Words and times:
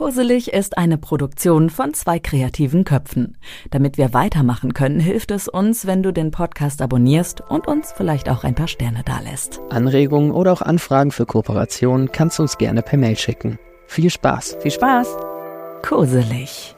Koselig 0.00 0.50
ist 0.54 0.78
eine 0.78 0.96
Produktion 0.96 1.68
von 1.68 1.92
zwei 1.92 2.18
kreativen 2.18 2.84
Köpfen. 2.84 3.36
Damit 3.70 3.98
wir 3.98 4.14
weitermachen 4.14 4.72
können, 4.72 4.98
hilft 4.98 5.30
es 5.30 5.46
uns, 5.46 5.86
wenn 5.86 6.02
du 6.02 6.10
den 6.10 6.30
Podcast 6.30 6.80
abonnierst 6.80 7.42
und 7.50 7.68
uns 7.68 7.92
vielleicht 7.92 8.30
auch 8.30 8.42
ein 8.42 8.54
paar 8.54 8.66
Sterne 8.66 9.02
dalässt. 9.04 9.60
Anregungen 9.68 10.30
oder 10.30 10.54
auch 10.54 10.62
Anfragen 10.62 11.10
für 11.10 11.26
Kooperationen 11.26 12.10
kannst 12.12 12.38
du 12.38 12.44
uns 12.44 12.56
gerne 12.56 12.80
per 12.80 12.98
Mail 12.98 13.18
schicken. 13.18 13.58
Viel 13.88 14.08
Spaß! 14.08 14.56
Viel 14.62 14.70
Spaß! 14.70 15.18
Koselig. 15.82 16.74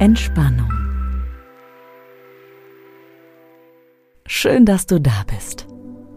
Entspannung. 0.00 0.85
Schön, 4.38 4.66
dass 4.66 4.84
du 4.84 5.00
da 5.00 5.24
bist. 5.34 5.66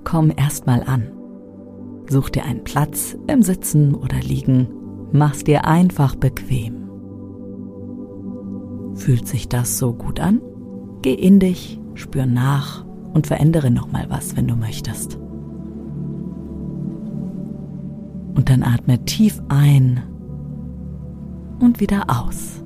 Komm 0.04 0.30
erst 0.36 0.68
mal 0.68 0.84
an. 0.84 1.10
Such 2.10 2.30
dir 2.30 2.44
einen 2.44 2.66
Platz 2.66 3.16
im 3.28 3.44
Sitzen 3.44 3.96
oder 3.96 4.18
Liegen. 4.18 4.68
Mach's 5.14 5.46
dir 5.46 5.64
einfach 5.64 6.16
bequem. 6.16 6.90
Fühlt 8.96 9.26
sich 9.26 9.48
das 9.48 9.78
so 9.78 9.94
gut 9.94 10.20
an? 10.20 10.42
Geh 11.02 11.14
in 11.14 11.40
dich, 11.40 11.80
spür 11.94 12.26
nach 12.26 12.84
und 13.14 13.26
verändere 13.26 13.72
noch 13.72 13.90
mal 13.90 14.08
was, 14.10 14.36
wenn 14.36 14.50
du 14.50 14.58
möchtest. 14.58 15.16
Und 18.36 18.50
dann 18.50 18.64
atme 18.64 19.06
tief 19.06 19.42
ein 19.48 20.04
und 21.62 21.80
wieder 21.80 22.08
aus. 22.10 22.66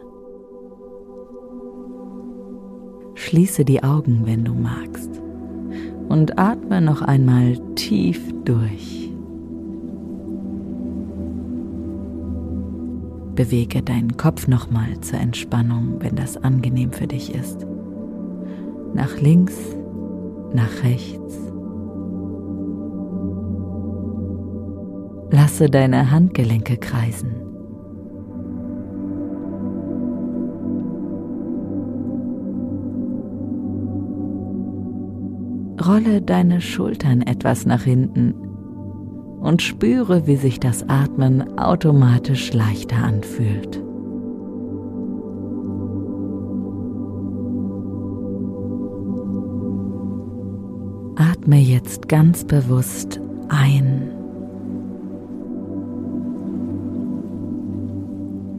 Schließe 3.31 3.63
die 3.63 3.81
Augen, 3.81 4.23
wenn 4.25 4.43
du 4.43 4.53
magst, 4.53 5.09
und 6.09 6.37
atme 6.37 6.81
noch 6.81 7.01
einmal 7.01 7.57
tief 7.75 8.21
durch. 8.43 9.09
Bewege 13.33 13.83
deinen 13.83 14.17
Kopf 14.17 14.49
nochmal 14.49 14.99
zur 14.99 15.19
Entspannung, 15.19 15.95
wenn 15.99 16.17
das 16.17 16.35
angenehm 16.35 16.91
für 16.91 17.07
dich 17.07 17.33
ist. 17.33 17.65
Nach 18.93 19.17
links, 19.21 19.55
nach 20.53 20.83
rechts. 20.83 21.37
Lasse 25.31 25.69
deine 25.69 26.11
Handgelenke 26.11 26.75
kreisen. 26.75 27.50
Rolle 35.79 36.21
deine 36.21 36.61
Schultern 36.61 37.21
etwas 37.21 37.65
nach 37.65 37.83
hinten 37.83 38.33
und 39.41 39.61
spüre, 39.61 40.27
wie 40.27 40.35
sich 40.35 40.59
das 40.59 40.87
Atmen 40.87 41.57
automatisch 41.57 42.53
leichter 42.53 42.97
anfühlt. 42.97 43.81
Atme 51.15 51.57
jetzt 51.57 52.07
ganz 52.07 52.43
bewusst 52.45 53.19
ein 53.49 54.11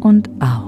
und 0.01 0.29
aus. 0.41 0.62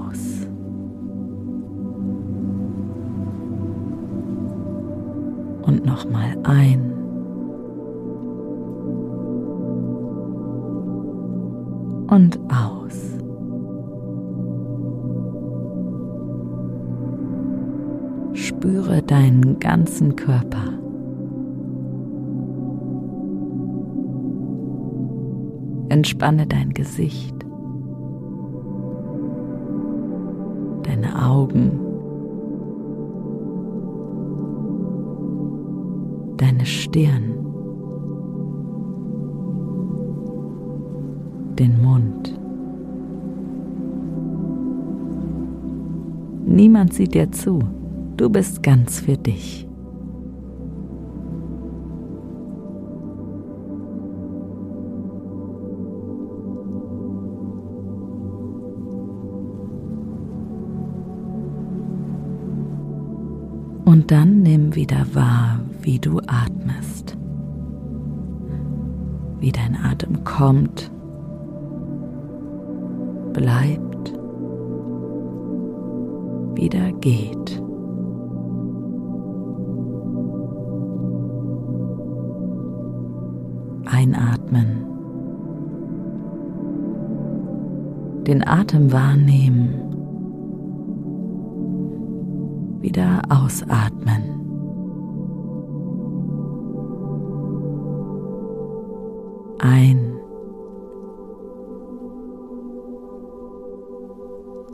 Nochmal 5.85 6.35
ein. 6.43 6.91
Und 12.07 12.39
aus. 12.49 13.15
Spüre 18.33 19.01
deinen 19.01 19.59
ganzen 19.59 20.15
Körper. 20.15 20.73
Entspanne 25.89 26.45
dein 26.45 26.73
Gesicht, 26.73 27.35
deine 30.83 31.25
Augen. 31.25 31.84
Deine 36.37 36.65
Stirn, 36.65 37.33
den 41.57 41.81
Mund. 41.81 42.39
Niemand 46.45 46.93
sieht 46.93 47.13
dir 47.13 47.31
zu, 47.31 47.59
du 48.17 48.29
bist 48.29 48.63
ganz 48.63 48.99
für 48.99 49.17
dich. 49.17 49.67
Und 63.85 64.11
dann 64.11 64.43
nimm 64.43 64.75
wieder 64.75 65.05
wahr, 65.13 65.64
wie 65.85 65.99
du 65.99 66.19
atmest, 66.25 67.15
wie 69.39 69.51
dein 69.51 69.77
Atem 69.77 70.23
kommt, 70.23 70.91
bleibt, 73.33 74.13
wieder 76.55 76.91
geht. 76.93 77.61
Einatmen. 83.85 84.87
Den 88.25 88.45
Atem 88.47 88.91
wahrnehmen. 88.91 89.75
Wieder 92.81 93.21
ausatmen. 93.29 94.24
Ein 99.65 100.15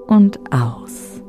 und 0.08 0.40
aus. 0.52 1.24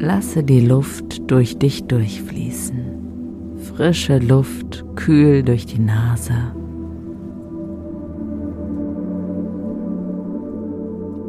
Lasse 0.00 0.42
die 0.42 0.60
Luft 0.60 1.30
durch 1.30 1.56
dich 1.58 1.84
durchfließen. 1.84 3.56
Frische 3.56 4.18
Luft 4.18 4.84
kühl 4.96 5.42
durch 5.42 5.64
die 5.64 5.78
Nase. 5.78 6.34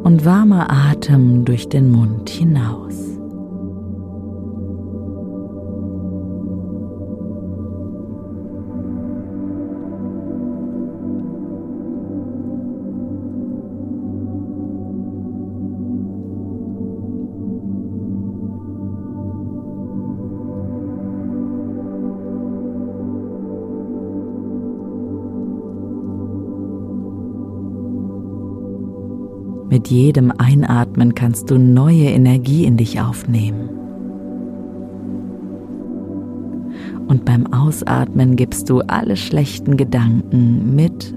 Und 0.02 0.24
warmer 0.24 0.70
Atem 0.70 1.44
durch 1.44 1.68
den 1.68 1.90
Mund 1.90 2.28
hinaus. 2.28 3.15
Mit 29.76 29.88
jedem 29.88 30.32
Einatmen 30.38 31.14
kannst 31.14 31.50
du 31.50 31.58
neue 31.58 32.04
Energie 32.04 32.64
in 32.64 32.78
dich 32.78 32.98
aufnehmen. 32.98 33.68
Und 37.08 37.26
beim 37.26 37.52
Ausatmen 37.52 38.36
gibst 38.36 38.70
du 38.70 38.80
alle 38.80 39.18
schlechten 39.18 39.76
Gedanken 39.76 40.74
mit 40.74 41.12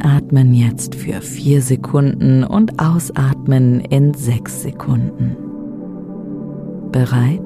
Einatmen 0.00 0.54
jetzt 0.54 0.94
für 0.94 1.20
vier 1.20 1.60
Sekunden 1.60 2.42
und 2.42 2.80
ausatmen 2.80 3.80
in 3.80 4.14
sechs 4.14 4.62
Sekunden. 4.62 5.36
Bereit? 6.90 7.40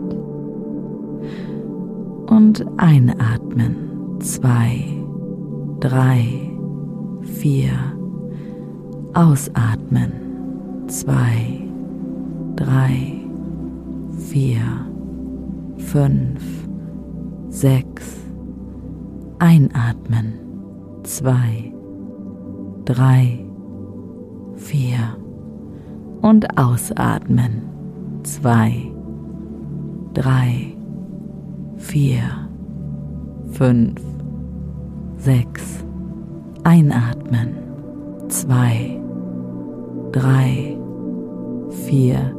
Und 2.28 2.64
einatmen. 2.76 4.20
Zwei, 4.20 4.84
drei, 5.80 6.26
vier. 7.22 7.72
Ausatmen. 9.14 10.12
Zwei, 10.86 11.60
drei, 12.54 13.14
vier, 14.30 14.62
fünf, 15.78 16.68
sechs. 17.48 18.16
Einatmen. 19.40 20.34
Zwei, 21.02 21.74
drei, 22.84 23.44
vier 24.56 25.16
und 26.22 26.58
ausatmen. 26.58 27.62
Zwei, 28.22 28.90
drei, 30.14 30.74
vier, 31.76 32.22
fünf, 33.50 34.00
sechs. 35.16 35.84
Einatmen. 36.64 37.56
Zwei, 38.28 38.98
drei, 40.12 40.78
vier. 41.86 42.34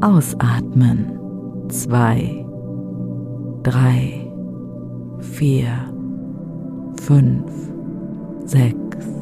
Ausatmen. 0.00 1.12
Zwei, 1.68 2.44
drei, 3.62 4.28
vier, 5.20 5.68
fünf, 7.00 7.50
sechs. 8.44 9.15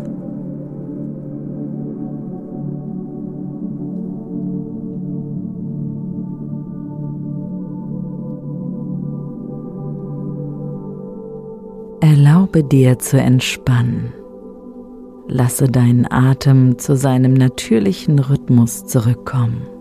Erlaube 12.54 12.68
dir 12.68 13.00
zu 13.00 13.20
entspannen. 13.20 14.12
Lasse 15.26 15.66
deinen 15.66 16.06
Atem 16.08 16.78
zu 16.78 16.94
seinem 16.94 17.34
natürlichen 17.34 18.20
Rhythmus 18.20 18.86
zurückkommen. 18.86 19.73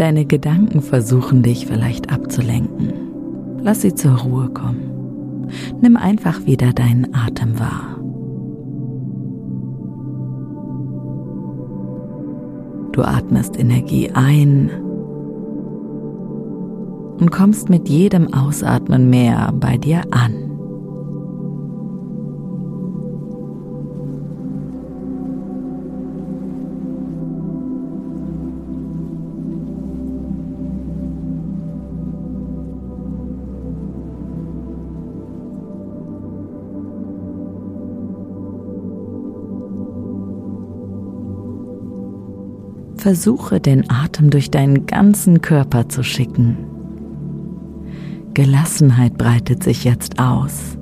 Deine 0.00 0.24
Gedanken 0.24 0.80
versuchen 0.80 1.42
dich 1.42 1.66
vielleicht 1.66 2.10
abzulenken. 2.10 3.58
Lass 3.62 3.82
sie 3.82 3.94
zur 3.94 4.12
Ruhe 4.12 4.48
kommen. 4.48 5.50
Nimm 5.82 5.98
einfach 5.98 6.46
wieder 6.46 6.72
deinen 6.72 7.14
Atem 7.14 7.60
wahr. 7.60 7.98
Du 12.92 13.02
atmest 13.02 13.60
Energie 13.60 14.10
ein 14.14 14.70
und 17.20 17.30
kommst 17.30 17.68
mit 17.68 17.90
jedem 17.90 18.32
Ausatmen 18.32 19.10
mehr 19.10 19.52
bei 19.54 19.76
dir 19.76 20.00
an. 20.12 20.49
Versuche 43.00 43.60
den 43.60 43.90
Atem 43.90 44.28
durch 44.28 44.50
deinen 44.50 44.84
ganzen 44.84 45.40
Körper 45.40 45.88
zu 45.88 46.02
schicken. 46.02 46.58
Gelassenheit 48.34 49.16
breitet 49.16 49.62
sich 49.62 49.84
jetzt 49.84 50.20
aus. 50.20 50.76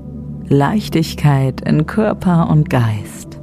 Leichtigkeit 0.49 1.61
in 1.61 1.87
Körper 1.87 2.51
und 2.51 2.69
Geist. 2.69 3.41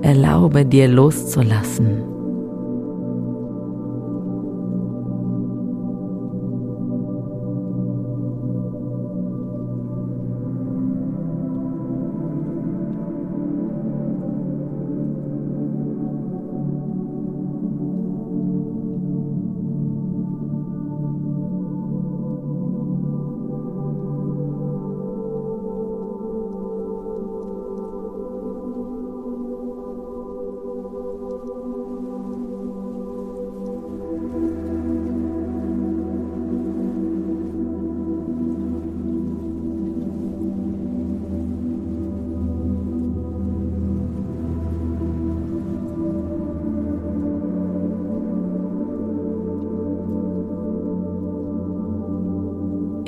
Erlaube 0.00 0.64
dir 0.64 0.86
loszulassen 0.86 2.09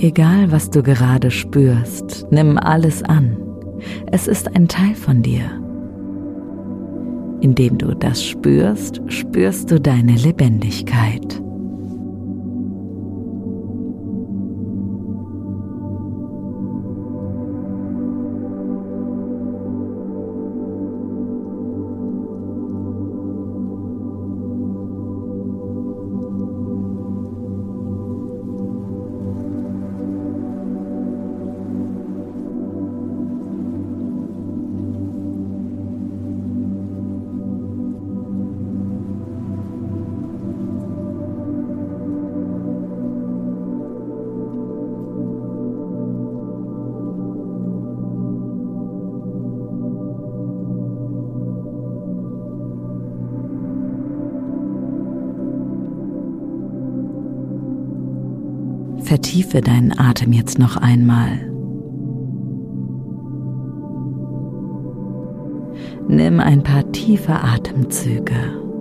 Egal, 0.02 0.50
was 0.50 0.68
du 0.68 0.82
gerade 0.82 1.30
spürst, 1.30 2.26
nimm 2.32 2.58
alles 2.58 3.04
an. 3.04 3.36
Es 4.10 4.26
ist 4.26 4.56
ein 4.56 4.66
Teil 4.66 4.96
von 4.96 5.22
dir. 5.22 5.44
Indem 7.40 7.78
du 7.78 7.94
das 7.94 8.24
spürst, 8.24 9.00
spürst 9.06 9.70
du 9.70 9.80
deine 9.80 10.16
Lebendigkeit. 10.16 11.41
Vertiefe 59.12 59.60
deinen 59.60 59.92
Atem 59.98 60.32
jetzt 60.32 60.58
noch 60.58 60.78
einmal. 60.78 61.32
Nimm 66.08 66.40
ein 66.40 66.62
paar 66.62 66.90
tiefe 66.92 67.34
Atemzüge. 67.34 68.71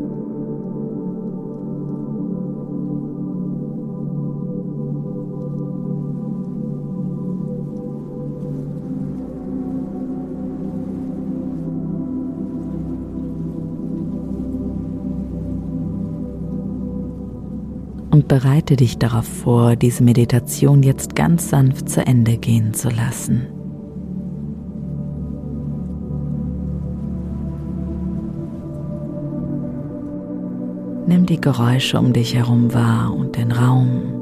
Bereite 18.32 18.78
dich 18.78 18.98
darauf 18.98 19.26
vor, 19.26 19.76
diese 19.76 20.06
Meditation 20.06 20.84
jetzt 20.84 21.18
ganz 21.18 21.50
sanft 21.50 21.90
zu 21.90 22.08
Ende 22.08 22.38
gehen 22.38 22.74
zu 22.74 22.88
lassen. 22.88 23.46
Nimm 31.08 31.26
die 31.26 31.42
Geräusche 31.42 32.00
um 32.00 32.14
dich 32.14 32.34
herum 32.34 32.74
wahr 32.74 33.14
und 33.14 33.36
den 33.36 33.52
Raum. 33.52 34.21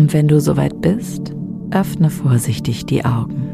Und 0.00 0.14
wenn 0.14 0.28
du 0.28 0.40
soweit 0.40 0.80
bist, 0.80 1.34
öffne 1.72 2.08
vorsichtig 2.08 2.86
die 2.86 3.04
Augen. 3.04 3.50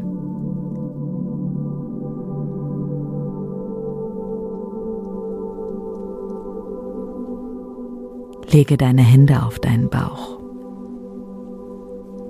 Lege 8.49 8.77
deine 8.77 9.01
Hände 9.01 9.43
auf 9.43 9.59
deinen 9.59 9.89
Bauch. 9.89 10.39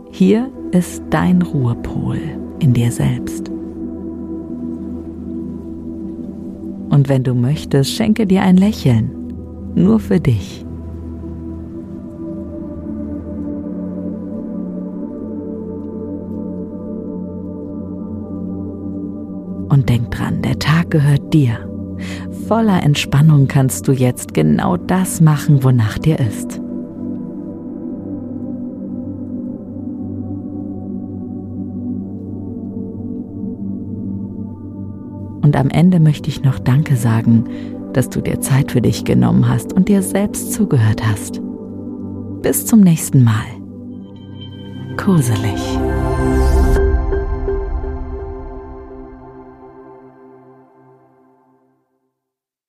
Hier 0.09 0.51
ist 0.71 1.03
dein 1.11 1.43
Ruhepol 1.43 2.17
in 2.57 2.73
dir 2.73 2.91
selbst. 2.91 3.49
Und 6.89 7.07
wenn 7.07 7.23
du 7.23 7.35
möchtest, 7.35 7.91
schenke 7.91 8.25
dir 8.25 8.41
ein 8.41 8.57
Lächeln, 8.57 9.11
nur 9.75 9.99
für 9.99 10.19
dich. 10.19 10.66
Tag 20.87 20.91
gehört 20.91 21.33
dir. 21.33 21.59
Voller 22.47 22.83
Entspannung 22.83 23.47
kannst 23.47 23.87
du 23.87 23.91
jetzt 23.91 24.33
genau 24.33 24.77
das 24.77 25.21
machen, 25.21 25.63
wonach 25.63 25.97
dir 25.97 26.19
ist. 26.19 26.59
Und 35.41 35.55
am 35.55 35.69
Ende 35.69 35.99
möchte 35.99 36.29
ich 36.29 36.43
noch 36.43 36.59
Danke 36.59 36.95
sagen, 36.95 37.45
dass 37.93 38.09
du 38.09 38.21
dir 38.21 38.41
Zeit 38.41 38.71
für 38.71 38.81
dich 38.81 39.05
genommen 39.05 39.47
hast 39.47 39.73
und 39.73 39.87
dir 39.89 40.01
selbst 40.01 40.53
zugehört 40.53 41.01
hast. 41.07 41.41
Bis 42.41 42.65
zum 42.65 42.81
nächsten 42.81 43.23
Mal. 43.23 43.45
Koselig. 44.97 45.79